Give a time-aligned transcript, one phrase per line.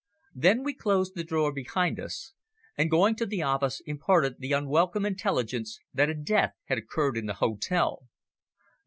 [0.33, 2.33] Then we closed the door behind us,
[2.75, 7.27] and going to the office imparted the unwelcome intelligence that a death had occurred in
[7.27, 8.07] the hotel.